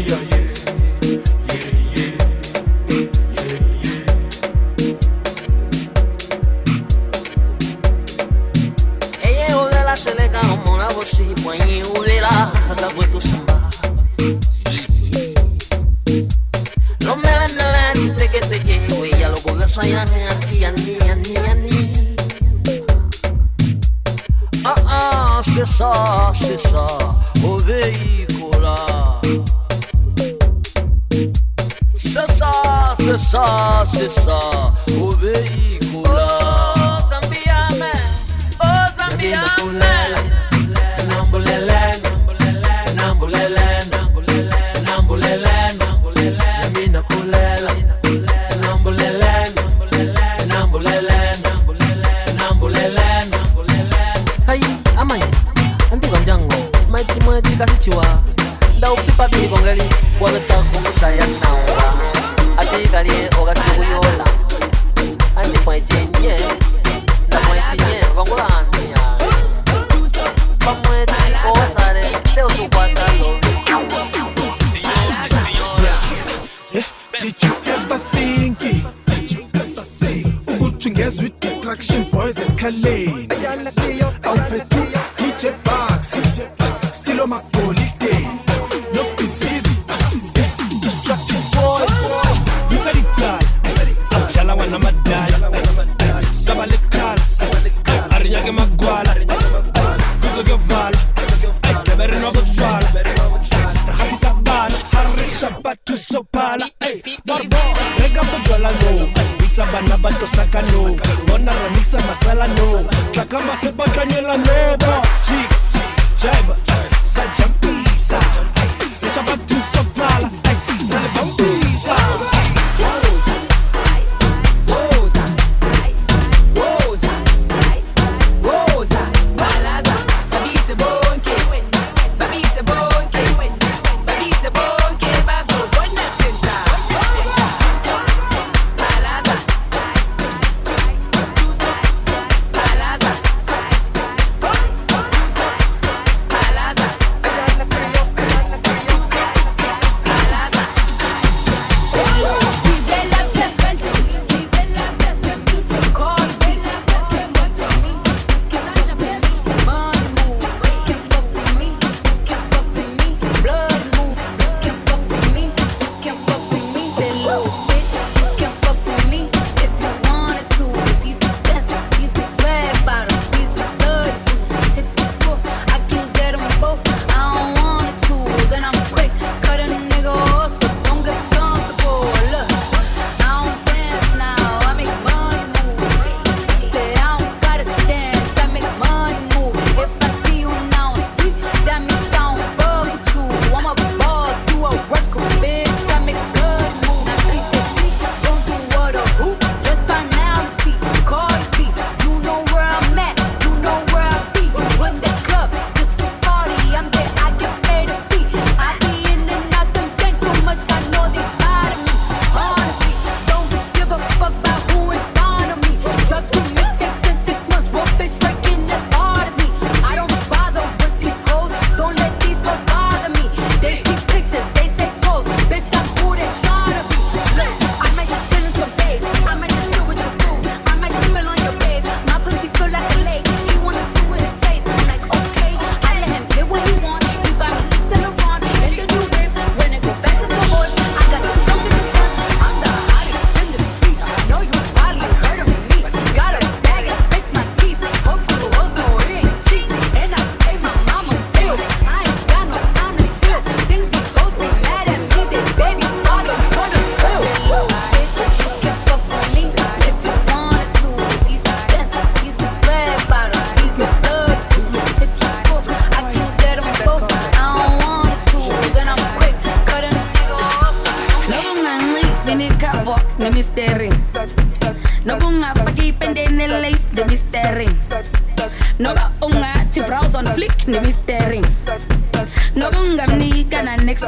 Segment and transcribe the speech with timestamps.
[0.00, 0.29] Yeah.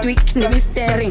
[0.03, 1.11] tweak, ni mystery.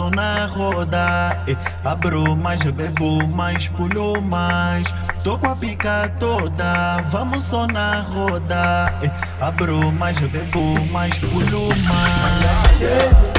[0.00, 1.36] passo na roda.
[1.46, 4.84] E abro mais, bebo mais, pulo mais.
[5.22, 8.94] Tô com a pica toda, vamos só na roda.
[9.02, 9.10] E
[9.42, 13.29] abro mais, bebo mais, pulo mais.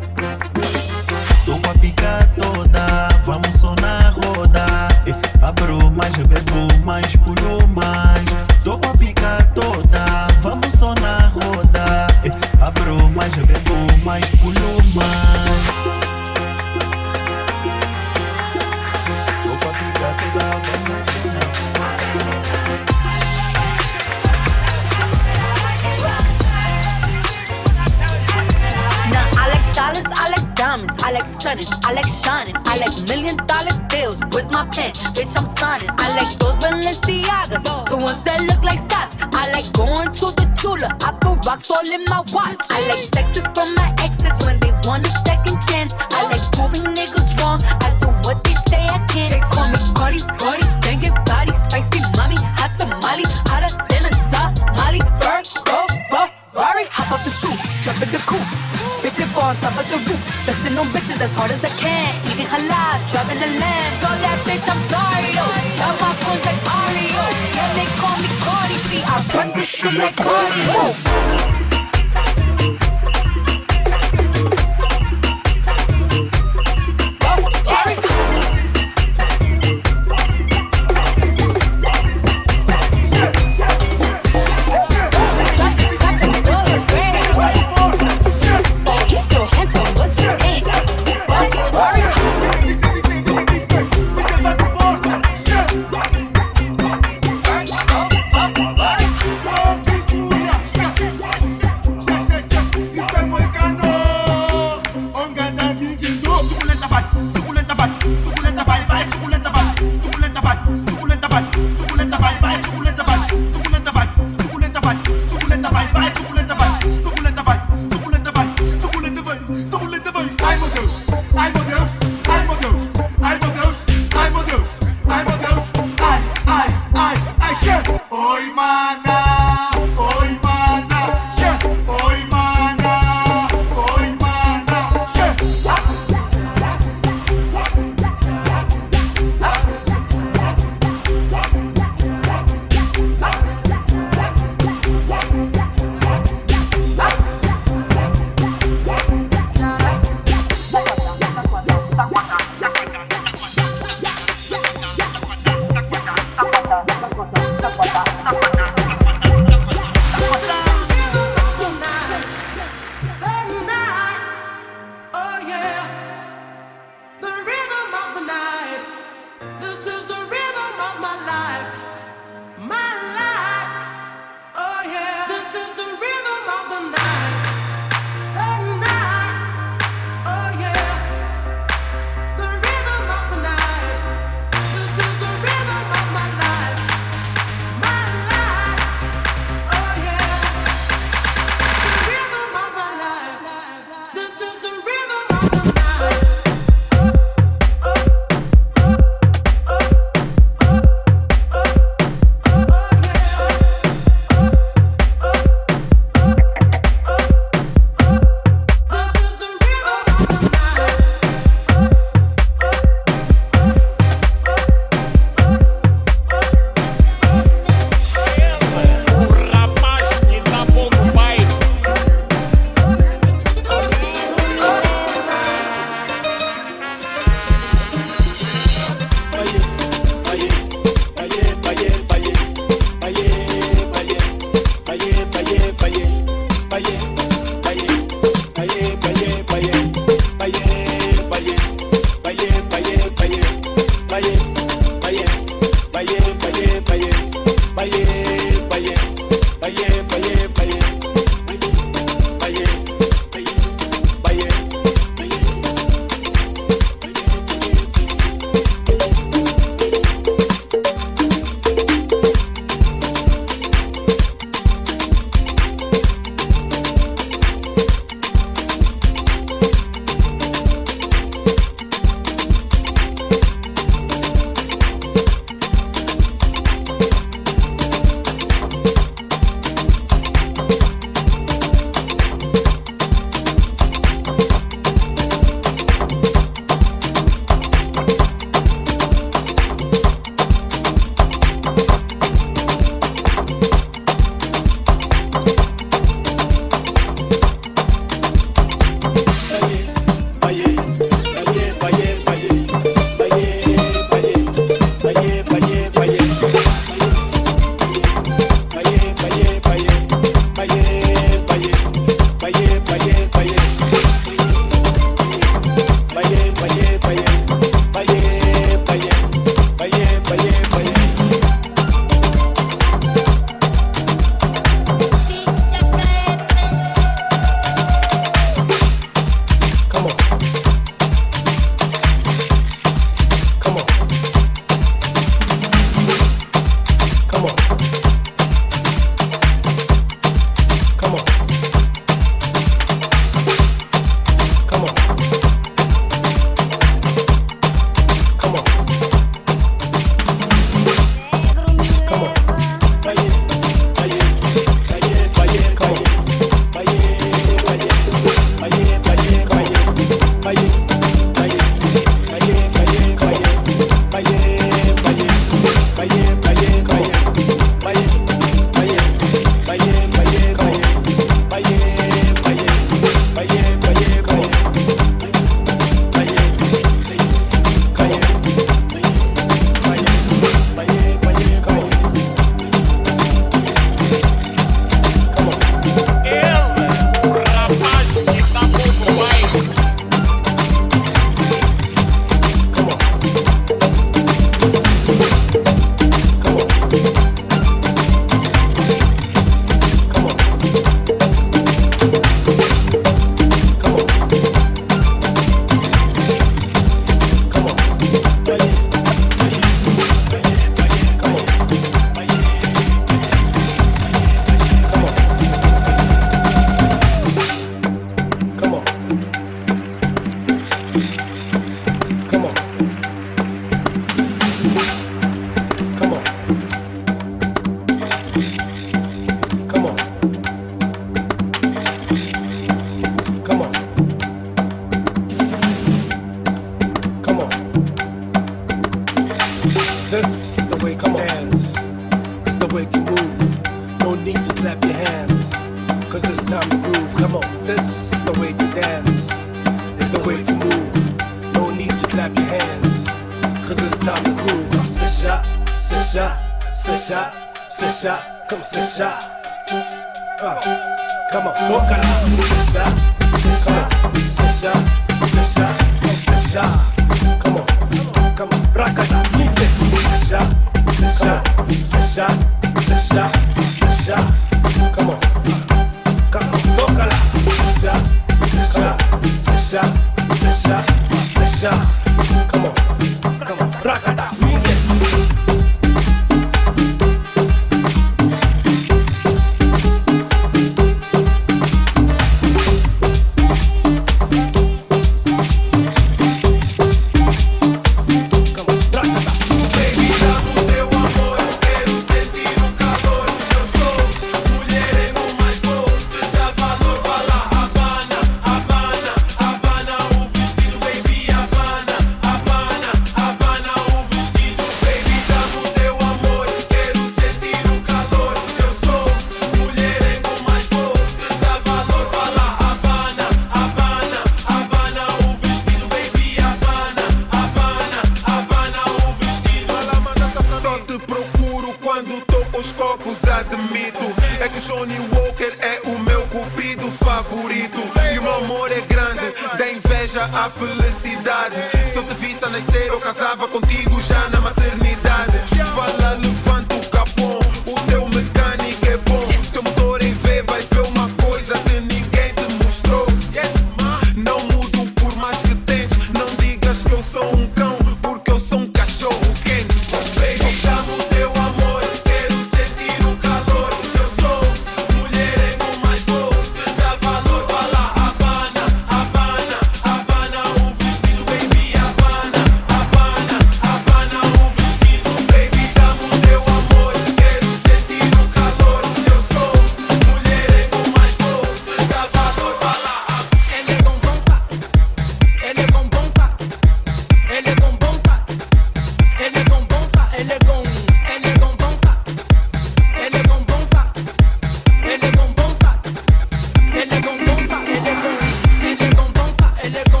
[599.63, 600.00] Elle go.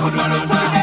[0.00, 0.79] That's what I'm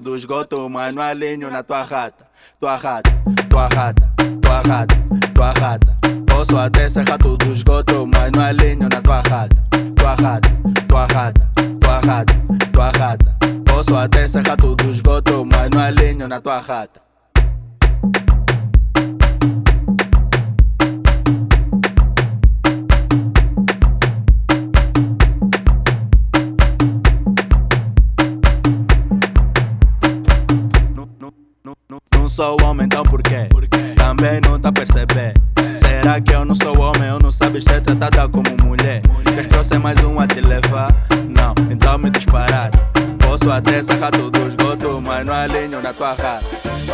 [0.00, 2.26] do esgoto, mano, alinho na tua rata,
[2.60, 3.10] tua rata,
[3.48, 4.96] tua rata, tua rata,
[5.34, 5.98] tua rata.
[6.26, 9.56] Posso até ser rato do esgoto, mano, alinho na tua rata,
[9.96, 10.48] tua rata,
[10.88, 12.34] tua rata, tua rata,
[12.72, 13.36] tua rata.
[13.64, 17.05] Posso até ser rato do esgoto, mano, alinho na tua rata.
[32.36, 33.48] sou homem, então por quê?
[33.96, 35.32] Também não tá perceber.
[35.74, 37.08] Será que eu não sou homem?
[37.08, 39.00] Eu não sabes ser tratada como mulher.
[39.24, 40.94] Queres trouxer mais um a te levar?
[41.30, 42.70] Não, então me disparar.
[43.20, 46.42] Posso até sacar tudo do esgoto, mas não alinho na tua cara.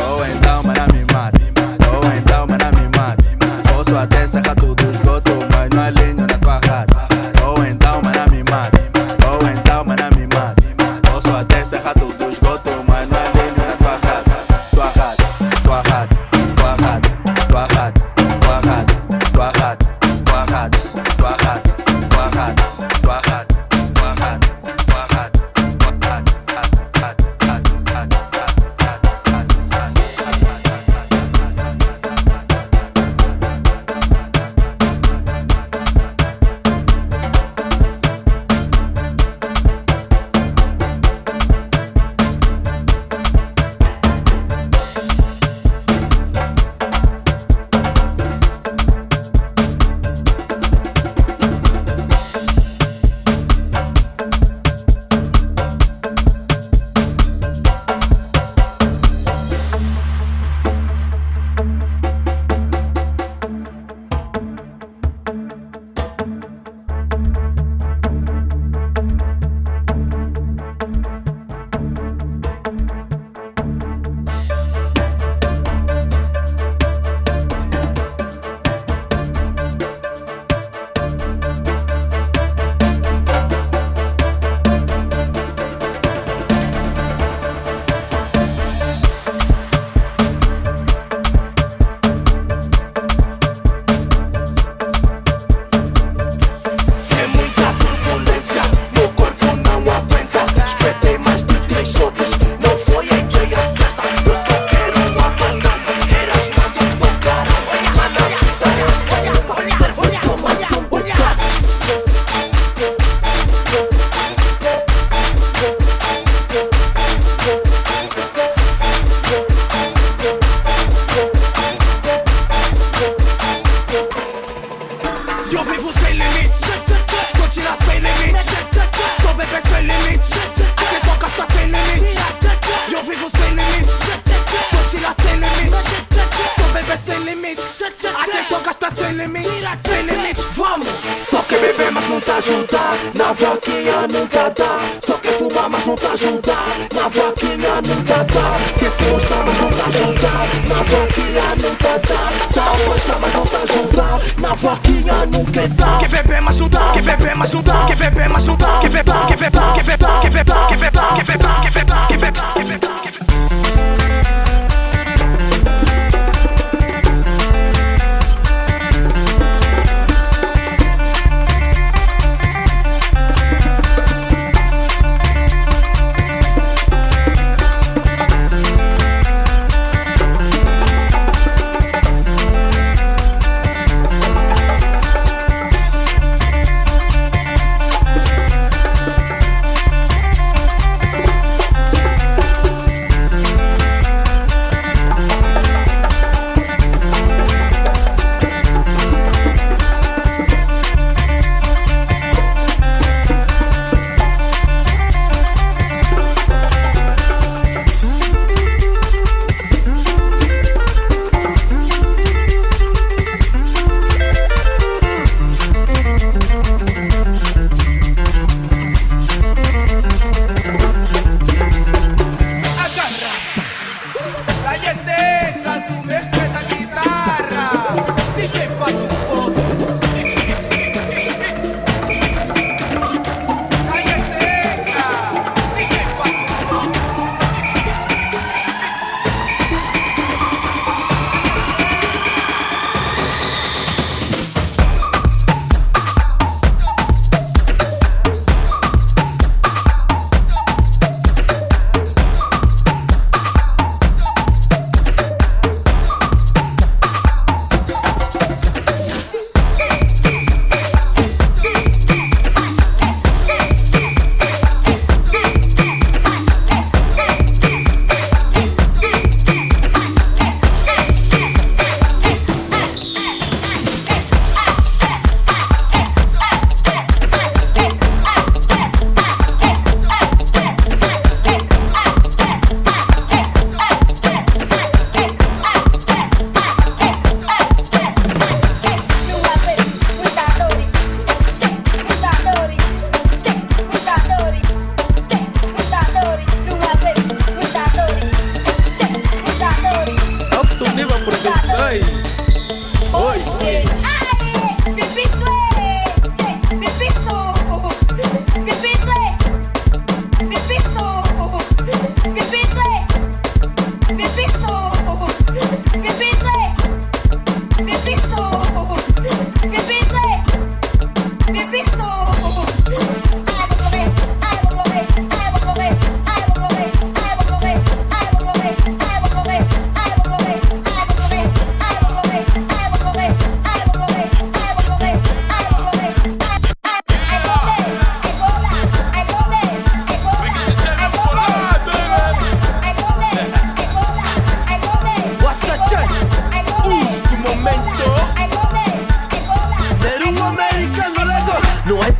[0.07, 1.41] Ou então, mana, me mata.
[1.91, 3.23] Ou então, mana, me mata.
[3.67, 6.42] Posso até sacar tudo do esgoto, mas não alinho na tua cara.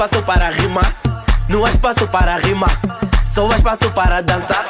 [0.05, 0.93] Espaço para rimar,
[1.47, 2.77] não há espaço para rimar.
[3.33, 4.65] Só há espaço para dançar,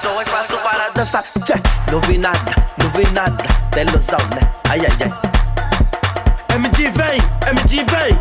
[0.00, 1.24] só há espaço para dançar.
[1.44, 1.54] Tchê,
[1.90, 3.42] não vi nada, não vi nada.
[3.72, 4.48] Tem ilusão, né?
[4.70, 6.56] Ai, ai, ai.
[6.56, 8.18] MG vem, MG vem.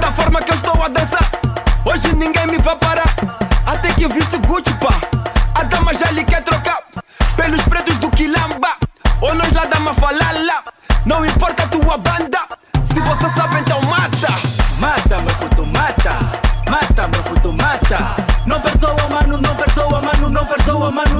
[0.00, 1.30] Da forma que eu estou a dançar,
[1.86, 3.14] hoje ninguém me vai parar.
[3.64, 4.94] Até que eu visto Gucci, pá.
[5.54, 6.78] A dama já lhe quer trocar
[7.36, 8.68] pelos pretos do Quilamba.
[9.22, 10.62] Ou nós lá da Mafalala.
[11.06, 12.38] Não importa a tua banda,
[12.92, 13.83] se você sabe então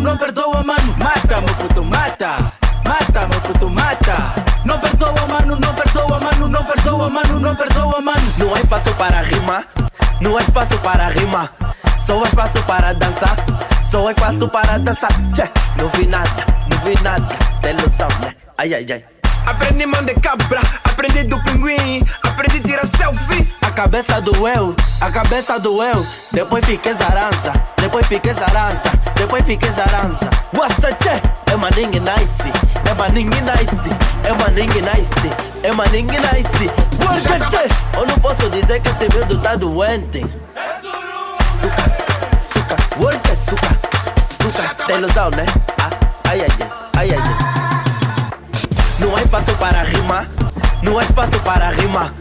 [0.04, 0.94] não perdoa, mano.
[0.98, 2.36] Mata, meu puto, mata.
[2.84, 4.34] Mata, meu puto, mata.
[4.64, 8.34] Não perdoa, mano, não perdoa, mano, não perdoa, mano, não perdoa, mano.
[8.38, 9.64] Não há espaço para rimar,
[10.20, 11.50] não há espaço para rimar.
[12.06, 13.36] Só há espaço para dançar,
[13.90, 15.10] só há espaço para dançar.
[15.32, 17.34] Tchê, não vi nada, não vi nada.
[17.62, 18.34] Tem ilusão, né?
[18.58, 19.13] Ai, ai, ai.
[19.46, 23.54] Aprendi mão de cabra, aprendi do pinguim, aprendi tirar selfie.
[23.62, 26.06] A cabeça doeu, a cabeça doeu.
[26.32, 30.28] Depois fiquei zarança, depois fiquei zarança, depois fiquei zarança.
[30.54, 31.20] What's the?
[31.52, 32.52] É maningue nice,
[32.90, 33.90] é maningue nice,
[34.24, 35.30] é maningue nice,
[35.62, 36.70] é maningue nice.
[37.00, 37.98] What's the?
[37.98, 40.20] Eu não posso dizer que esse medo tá doente.
[41.60, 41.84] Suca,
[42.52, 43.78] suca, work it, suca,
[44.42, 44.84] suca.
[44.86, 45.46] Tem ilusão, né?
[45.80, 45.90] Ah,
[46.28, 46.48] ai, ai,
[46.96, 47.93] ai, ai, ai.
[48.98, 50.28] Não há espaço para rimar,
[50.82, 52.12] não há espaço para rimar.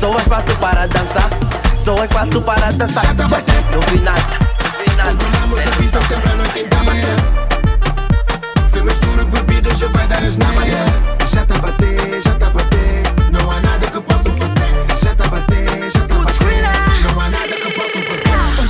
[0.00, 1.30] Só há espaço para dançar,
[1.84, 3.14] só há espaço para dançar.
[3.14, 4.20] Não vi nada,
[4.62, 5.10] não vi nada.
[5.12, 7.16] Controlamos a pista sempre à noite e da manhã.
[8.66, 10.84] Se com bebidas já vai dar as na manhã.
[11.32, 12.25] Já tá batendo.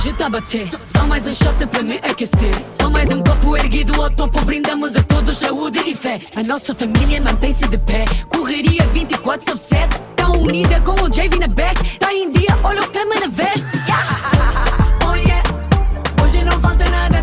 [0.07, 2.53] hoje bater Só mais um shot para me aquecer.
[2.69, 4.43] Só mais um copo erguido ao topo.
[4.45, 6.21] Brindamos a todos saúde e fé.
[6.35, 8.05] A nossa família mantém-se de pé.
[8.29, 11.99] Correria 24 sobre 7 Tá unida com o JV na back.
[11.99, 13.65] Tá em dia, olha o cama na veste.
[13.87, 14.17] Yeah.
[15.09, 15.43] Oh yeah,
[16.21, 17.16] hoje não falta nada.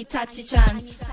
[0.00, 1.09] need touchy chance.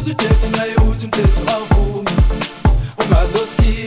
[0.00, 2.06] 우주제도 나의 우주제도 아우미
[3.04, 3.79] 오마소스키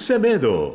[0.00, 0.69] Semedo.